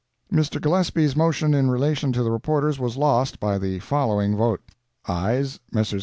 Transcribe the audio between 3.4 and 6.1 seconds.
the following vote: AYES—Messrs.